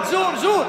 بعد 0.00 0.10
زور 0.10 0.36
زور. 0.36 0.66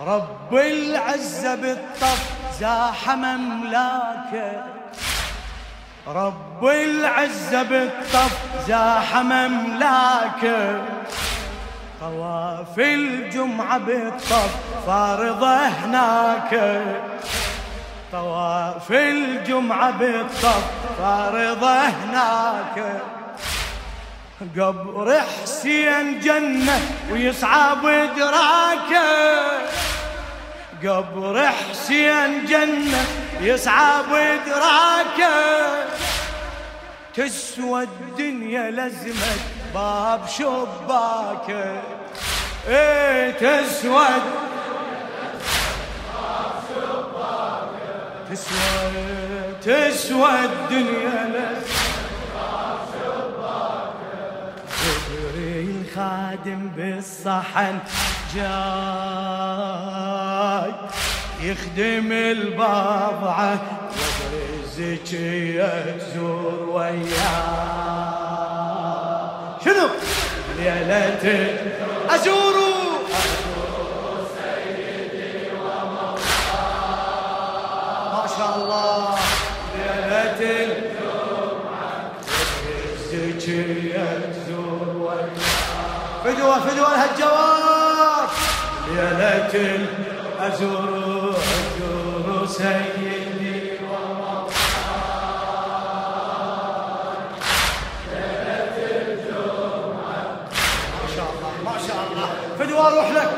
رب 0.00 0.54
العزة 0.54 1.54
بالطف 1.54 2.32
زاح 2.60 3.10
مملاكه 3.10 4.64
رب 6.08 6.66
العزة 6.66 7.62
بالطف 7.62 8.38
زاح 8.68 9.16
مملاكه 9.16 10.82
طواف 12.00 12.78
الجمعة 12.78 13.78
بالطف 13.78 14.56
فارضة 14.86 15.56
هناك. 15.56 16.82
طواف 18.12 18.90
الجمعة 18.90 19.90
بالطف 19.90 20.64
فارضة 20.98 21.80
هناك. 21.80 23.02
قبر 24.56 25.20
حسين 25.20 26.20
جنة 26.20 26.80
ويسعى 27.12 27.74
بدراكه 27.74 29.06
قبر 30.84 31.46
حسين 31.48 32.44
جنة 32.44 33.04
يسعى 33.40 34.02
بدراكه 34.02 35.86
تسوى 37.14 37.82
الدنيا 37.82 38.70
لزمة 38.70 39.36
باب 39.74 40.28
شباكه. 40.28 41.82
إيه 42.68 43.30
تسوى 43.30 44.06
تسوى 48.30 48.90
تسوى 49.62 50.30
الدنيا 50.44 51.24
لزمة 51.34 51.85
جبريل 55.96 56.36
خادم 56.36 56.68
بالصحن 56.76 57.78
جاي 58.34 58.44
يخدم 61.40 62.12
البضعة 62.12 63.58
الزكية 64.64 65.96
تزور 65.98 66.68
وياه 66.68 67.16
شنو؟ 69.64 69.88
ليلة 70.58 71.56
شاء 78.38 78.52
الله. 78.56 79.18
ليلة 79.76 80.42
تزور 84.32 84.45
فدوة 86.26 86.58
فدوة 86.58 86.90
لهالجواب 86.96 88.28
ليلة 88.88 89.86
أزور 90.40 91.34
أزور 91.36 92.46
سيدي. 92.46 93.78
ما 100.94 101.06
شاء 101.16 101.28
الله 101.32 101.52
ما 101.64 101.76
شاء 101.88 102.00
الله. 102.10 102.28
لك. 103.10 103.30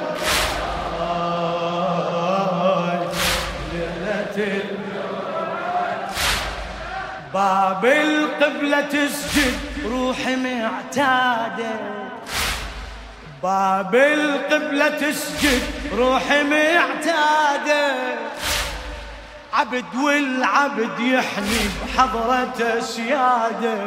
باب 7.35 7.85
القبلة 7.85 8.81
تسجد 8.81 9.59
روحي 9.85 10.37
معتادة. 10.37 11.98
باب 13.43 13.95
القبلة 13.95 14.89
تسجد 14.89 15.63
روحي 15.97 16.43
معتادة. 16.43 17.95
عبد 19.53 19.95
والعبد 19.97 21.01
يحني 21.01 21.61
بحضرة 21.83 22.81
سيادة. 22.81 23.79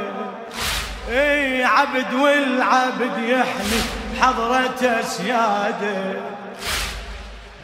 إي 1.09 1.63
عبد 1.63 2.13
والعبد 2.13 3.17
يحني 3.17 3.81
بحضرة 4.13 5.01
سيادة. 5.01 6.13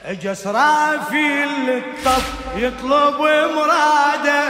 اجا 0.06 0.31
اسرافيل 0.31 1.70
الطف 1.70 2.34
يطلب 2.56 3.22
مرادة. 3.56 4.44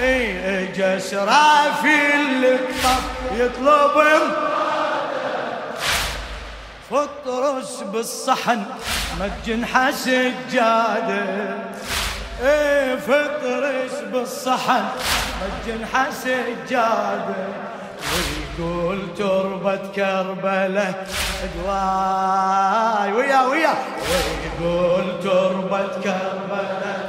إي 0.00 0.64
اجا 0.64 0.96
اسرافيل 0.96 2.44
الطف 2.44 3.02
يطلب 3.32 3.96
مراده 3.96 4.41
فطرس 6.92 7.82
بالصحن 7.92 8.62
مجنحة 9.20 9.90
سجادة 9.90 11.24
إيه 12.42 12.96
فطرس 12.96 14.00
بالصحن 14.12 14.84
مجنحة 15.42 16.10
سجادة 16.10 17.46
ويقول 18.58 18.98
تربة 19.18 19.76
كربلة 19.96 20.94
دواي 21.56 23.12
ويا 23.12 23.40
ويا. 23.46 23.74
ويقول 24.60 25.20
تربة 25.22 25.88
كربلة 26.04 27.01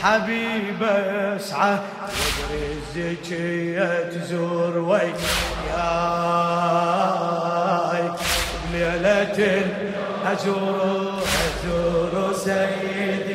للحبيب 0.00 0.82
أسعى. 0.82 1.78
يدري 2.50 2.72
الزكية 2.72 4.10
تزور 4.10 4.78
وياي. 4.78 5.12
بليلة 8.72 9.38
أزور 10.24 11.22
أزور 11.46 12.32
سيدي 12.32 13.29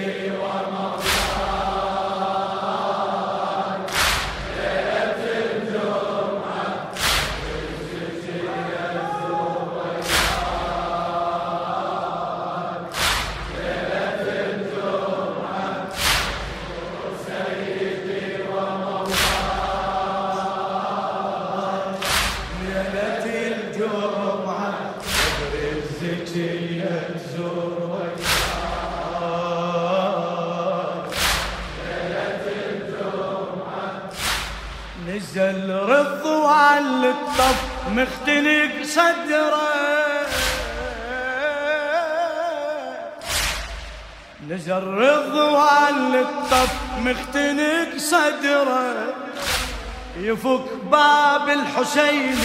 نزل 35.26 35.72
رضوان 35.72 37.02
للطف 37.02 37.58
مختنق 37.90 38.84
صدره. 38.84 40.26
نزل 44.50 44.84
رضوان 44.84 46.12
للطف 46.12 46.74
مختنق 47.00 47.98
صدره. 47.98 49.14
يفك 50.18 50.68
باب 50.92 51.50
الحسين 51.50 52.38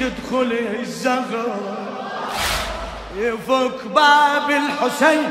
وتدخل 0.00 0.52
الزغرة. 0.80 1.76
يفك 3.16 3.86
باب 3.94 4.50
الحسين 4.50 5.28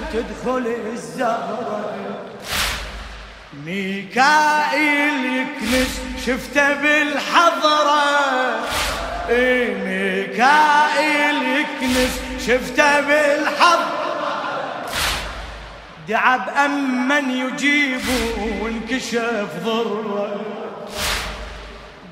وتدخل 0.00 0.74
الزغرة. 0.92 2.07
ميكائيل 3.66 5.24
يكنس 5.36 6.00
شفته 6.26 6.74
بالحضرة. 6.74 8.08
إيه 9.28 9.74
ميكائيل 9.74 11.42
يكنس 11.42 12.20
شفته 12.46 13.00
بالحضرة. 13.00 13.98
دعا 16.08 16.36
بأمن 16.36 17.30
يجيبه 17.30 18.60
وانكشف 18.62 19.48
ضرة. 19.64 20.40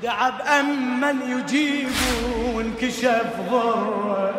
دعا 0.03 0.29
بأمن 0.29 1.21
يجيبه 1.21 2.53
وانكشف 2.53 3.33
ضرة. 3.51 4.35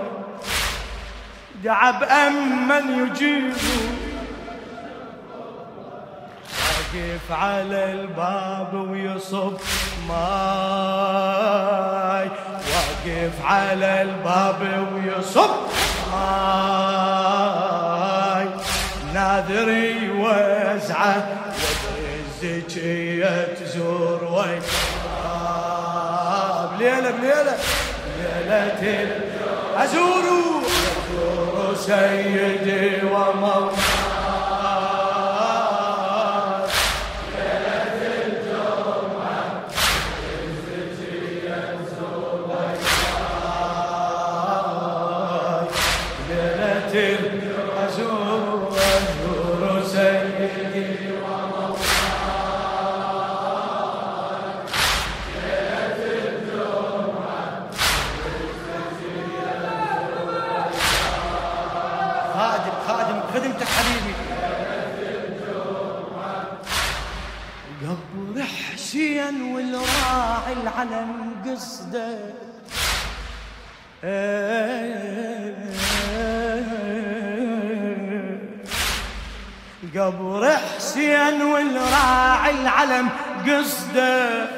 دعا 1.64 1.90
بأمن 1.90 3.06
يجيب 3.06 3.52
واقف 6.94 7.32
على 7.32 7.92
الباب 7.92 8.74
ويصب 8.90 9.52
ماي. 10.08 10.18
واقف 12.68 13.32
على 13.44 14.02
الباب 14.02 14.88
ويصب 14.94 15.50
ماي. 16.12 16.48
ناذر 19.14 19.68
يوزعه 19.68 21.28
الزكية 22.42 23.54
تزور 23.54 24.24
وين. 24.24 24.62
بليلة 26.78 27.10
بليلة 27.10 27.54
ليلة 28.18 29.10
أزوروا 29.76 30.60
أزوروا 31.04 31.74
سيدي 31.74 33.06
ومولاي 33.06 33.87
العلم 70.52 71.32
قصده. 71.46 72.18
قبر 79.94 80.56
حسين 80.76 81.42
والراعي 81.42 82.50
العلم 82.50 83.08
قصده. 83.46 84.48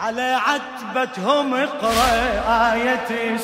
على 0.00 0.38
عتبتهم 0.46 1.54
اقرا 1.54 2.12
آية 2.72 3.36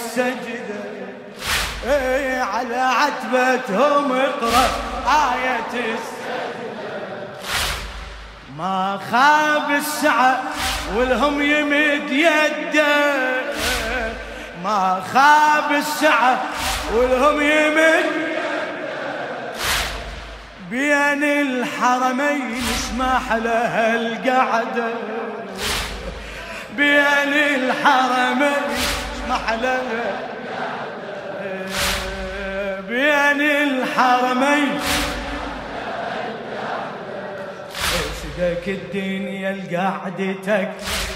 السجدة 1.86 2.44
على 2.44 2.76
عتبتهم 2.76 4.12
اقرأ 4.12 4.68
آية 5.06 5.96
ما 8.58 9.00
خاب 9.10 9.70
السعة 9.70 10.42
والهم 10.94 11.42
يمد 11.42 12.10
يده. 12.10 13.42
ما 14.64 15.02
خاب 15.14 15.72
السعة 15.72 16.42
والهم 16.94 17.40
يمد 17.40 18.26
بين 20.70 21.24
الحرمين 21.24 22.62
اسمح 22.78 23.32
لها 23.32 23.94
القعدة. 23.94 24.88
بين 26.76 27.32
الحرمين 27.32 28.52
اسمح 29.14 29.52
لها 29.52 30.35
بين 32.96 33.40
الحرمين. 33.40 34.80
حسدك 37.76 38.64
الدنيا 38.68 39.52
لقعدتك 39.52 40.72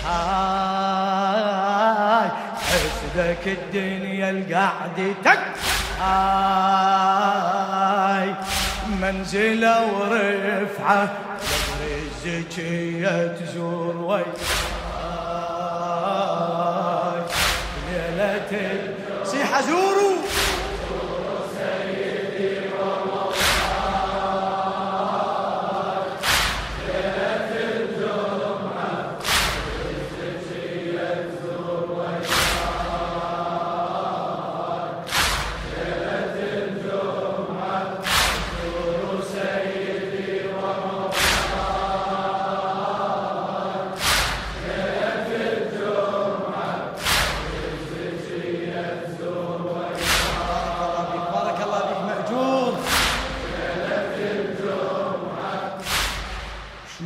هاي 0.07 1.09
حسدك 2.69 3.45
الدنيا 3.47 4.33
لقعدتك 4.33 5.43
هاي 6.01 6.69
منزلة 9.03 9.77
ورفعة 9.93 11.03
قبر 11.03 11.81
الزكية 12.03 13.15
تزور 13.27 13.97
وي 13.97 14.25
ليلة 17.93 18.53
سيح 19.25 19.61
زوروا. 19.61 20.20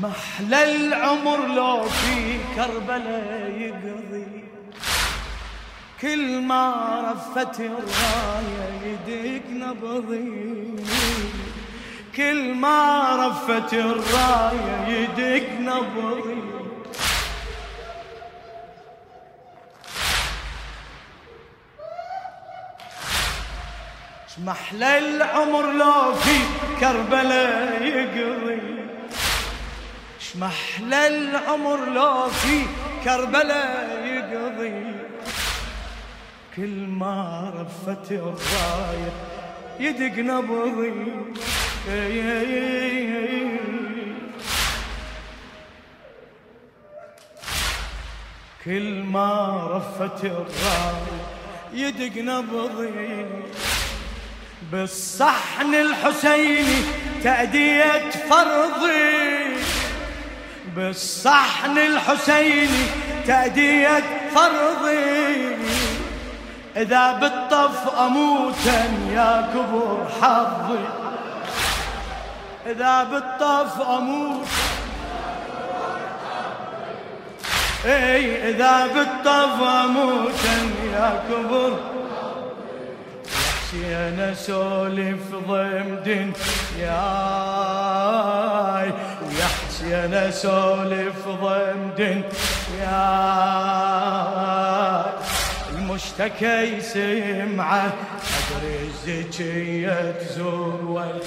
محلى 0.04 0.64
العمر 0.76 1.46
لو 1.46 1.82
في 1.88 2.38
كربلاء 2.56 3.50
يقضي. 3.58 4.44
كل 6.00 6.40
ما 6.40 6.64
رفت 7.10 7.60
الراية 7.60 8.66
يدق 8.84 9.46
نبضي. 9.50 10.84
كل 12.16 12.54
ما 12.54 12.80
رفت 13.26 13.74
الراية 13.74 14.88
يدق 14.88 15.48
نبضي. 15.60 16.42
محلى 24.44 24.98
العمر 24.98 25.72
لو 25.72 26.14
في 26.14 26.36
كربلاء 26.80 27.82
يقضي؟ 27.82 28.73
محلى 30.38 31.06
العمر 31.06 31.84
لو 31.84 32.28
في 32.28 32.66
كربلاء 33.04 34.04
يقضي. 34.06 34.94
كل 36.56 36.86
ما 36.86 37.52
رفت 37.56 38.12
الراية 38.12 39.12
يدق 39.80 40.18
نبضي. 40.18 40.94
كل 48.64 49.02
ما 49.02 49.68
رفت 49.76 50.24
الراية 50.24 51.20
يدق 51.72 52.22
نبضي. 52.22 53.26
بالصحن 54.72 55.74
الحسيني 55.74 56.82
تأدية 57.22 58.10
فرضي. 58.10 59.43
بالصحن 60.76 61.78
الحسيني 61.78 62.86
تأدية 63.26 64.02
فرضي. 64.34 65.56
إذا 66.76 67.12
بالطف 67.12 67.98
أموتا 67.98 68.84
يا 69.12 69.50
كبر 69.54 70.06
حظي. 70.22 70.84
إذا 72.66 73.04
بالطف 73.04 73.80
أموت. 73.88 74.46
إي 77.86 78.50
إذا 78.50 78.86
بالطف 78.86 79.62
اموتا 79.62 80.56
يا 80.92 81.22
كبر. 81.28 81.78
أنا 83.74 84.32
اسولف 84.32 85.34
ضمد 85.48 86.06
ياي 86.78 86.84
ويا 86.84 87.73
حسين 90.04 90.14
اسولف 90.14 91.28
ضمد 91.28 92.00
ياي 92.80 92.94
المشتكى 95.74 96.76
يسمعه. 96.76 97.92
أدري 98.50 98.78
الزكية 98.84 100.12
تزور 100.12 100.80
وياي. 100.84 101.20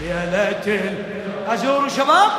ليلة 0.00 0.94
ازور 1.48 1.88
شباب. 1.88 2.30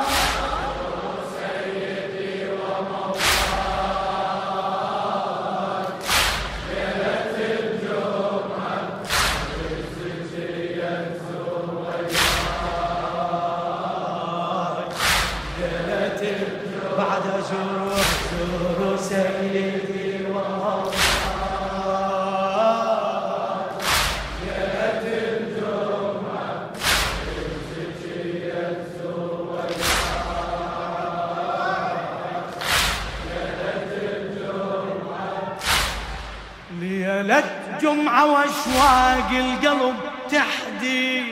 ليلة 37.86 37.94
جمعة 37.94 38.24
واشواق 38.32 39.30
القلب 39.30 39.96
تحدي. 40.30 41.22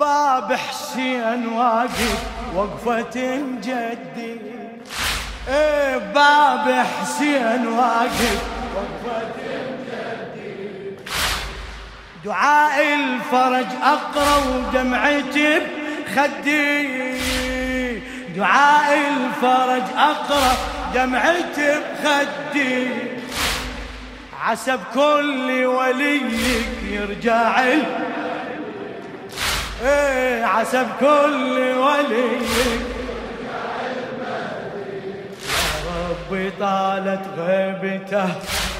باب 0.00 0.52
حسين 0.52 1.46
واقف 1.46 2.22
وقفة 2.54 3.40
جدي. 3.62 4.36
إيه 5.48 5.96
باب 5.96 6.86
حسين 6.86 7.66
واقف 7.66 8.42
وقفة 8.76 9.22
جدي. 9.38 10.96
دعاء 12.24 12.94
الفرج 12.94 13.66
أقرأ 13.82 14.36
ودمعتي 14.36 15.60
بخدي 16.06 16.86
دعاء 18.36 18.98
الفرج 18.98 19.82
أقرأ 19.96 20.56
دمعتي 20.96 21.70
بخدي. 22.04 22.88
عسب 24.42 24.80
كل 24.94 25.64
وليك 25.66 26.82
يرجع 26.82 27.60
إيه 29.82 30.44
عسب 30.44 30.86
كل 31.00 31.74
وليك. 31.78 32.82
يا 35.84 35.90
ربي 36.08 36.50
طالت 36.60 37.24
غيبته. 37.38 38.28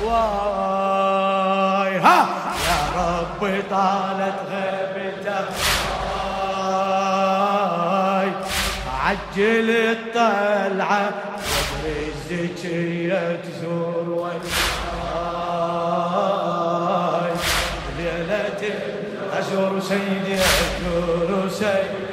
واي 0.05 1.95
ها. 1.99 2.19
يا 2.67 2.79
ربي 2.97 3.57
طالت 3.71 4.39
غيبته. 4.53 5.45
واي. 6.87 8.31
عجل 9.05 9.69
الطلعة. 9.71 11.11
قبر 11.11 11.46
الزكية 11.87 13.41
تزور 13.43 14.09
وياي 14.09 14.41
ليلة 17.99 18.63
أزور 19.39 19.81
سيدي 19.81 20.35
أزور 20.35 21.49
سيدي 21.49 22.06